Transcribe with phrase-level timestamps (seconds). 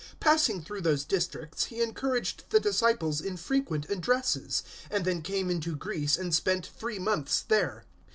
[0.15, 5.51] 020:002 Passing through those districts he encouraged the disciples in frequent addresses, and then came
[5.51, 7.85] into Greece, and spent three months there.